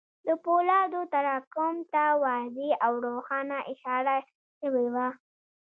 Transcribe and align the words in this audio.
د 0.27 0.29
پولادو 0.43 1.01
تراکم 1.13 1.75
ته 1.93 2.03
واضح 2.23 2.71
او 2.85 2.93
روښانه 3.05 3.57
اشاره 3.71 4.15
شوې 4.59 4.87
وه 4.93 5.07